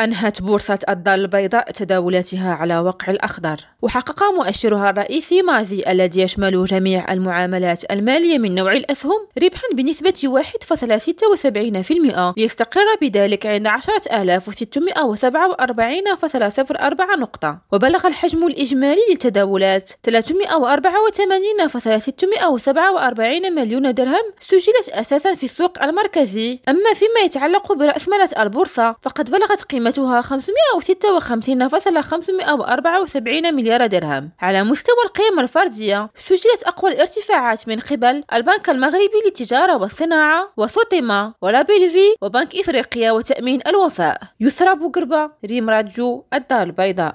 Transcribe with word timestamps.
أنهت 0.00 0.42
بورصة 0.42 0.78
الدار 0.88 1.14
البيضاء 1.14 1.70
تداولاتها 1.70 2.54
على 2.54 2.78
وقع 2.78 3.10
الأخضر 3.12 3.56
وحقق 3.82 4.22
مؤشرها 4.36 4.90
الرئيسي 4.90 5.42
ماذي 5.42 5.90
الذي 5.90 6.20
يشمل 6.20 6.64
جميع 6.66 7.12
المعاملات 7.12 7.92
المالية 7.92 8.38
من 8.38 8.54
نوع 8.54 8.72
الأسهم 8.72 9.26
ربحا 9.42 9.62
بنسبة 9.74 10.42
1.76% 10.74 10.84
ليستقر 12.36 12.82
بذلك 13.02 13.46
عند 13.46 13.68
10647.04 13.68 13.76
نقطة 17.20 17.58
وبلغ 17.72 18.06
الحجم 18.06 18.46
الإجمالي 18.46 19.00
للتداولات 19.10 19.90
384.647 20.10 20.16
مليون 23.56 23.94
درهم 23.94 24.24
سجلت 24.48 24.88
أساسا 24.88 25.34
في 25.34 25.44
السوق 25.44 25.82
المركزي 25.82 26.60
أما 26.68 26.94
فيما 26.94 27.20
يتعلق 27.24 27.72
برأسمالة 27.72 28.42
البورصة 28.42 28.96
فقد 29.02 29.30
بلغت 29.30 29.62
قيمة 29.62 29.87
قيمتها 29.90 30.22
556.574 30.22 30.32
مليار 33.52 33.86
درهم 33.86 34.30
على 34.40 34.64
مستوى 34.64 34.96
القيم 35.04 35.40
الفردية 35.40 36.10
سجلت 36.26 36.62
أقوى 36.66 36.90
الارتفاعات 36.92 37.68
من 37.68 37.80
قبل 37.80 38.24
البنك 38.34 38.70
المغربي 38.70 39.10
للتجارة 39.24 39.76
والصناعة 39.76 40.52
وسوتيما 40.56 41.32
ولابيلفي 41.42 42.14
وبنك 42.22 42.54
إفريقيا 42.56 43.10
وتأمين 43.12 43.60
الوفاء 43.66 44.18
يسرى 44.40 44.70
قربة 44.94 45.30
ريم 45.46 45.70
راجو 45.70 46.22
الدار 46.34 46.62
البيضاء 46.62 47.06